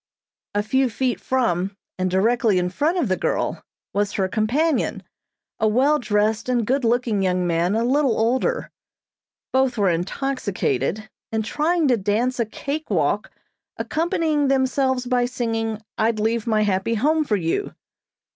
[0.55, 3.61] A few feet from, and directly in front of the girl,
[3.93, 5.03] was her companion,
[5.59, 8.71] a well dressed and good looking young man a little older.
[9.53, 13.29] Both were intoxicated, and trying to dance a cake walk,
[13.77, 17.75] accompanying themselves by singing, "I'd Leave my Happy Home for You."